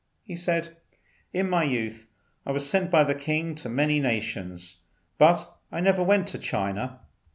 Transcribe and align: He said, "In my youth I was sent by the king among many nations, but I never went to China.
He 0.23 0.35
said, 0.35 0.77
"In 1.31 1.47
my 1.47 1.63
youth 1.63 2.09
I 2.43 2.51
was 2.51 2.67
sent 2.67 2.89
by 2.89 3.03
the 3.03 3.13
king 3.13 3.55
among 3.63 3.75
many 3.75 3.99
nations, 3.99 4.77
but 5.19 5.47
I 5.71 5.79
never 5.79 6.01
went 6.01 6.27
to 6.29 6.39
China. 6.39 7.01